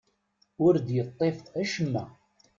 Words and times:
Ur 0.65 0.73
d-yeṭṭif 0.85 1.37
acemma. 1.61 2.03